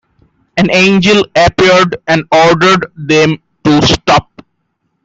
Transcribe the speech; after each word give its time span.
An 0.57 0.71
angel 0.71 1.27
appeared 1.35 1.97
and 2.07 2.23
ordered 2.33 2.91
them 2.95 3.37
to 3.63 3.81
stop. 3.85 4.43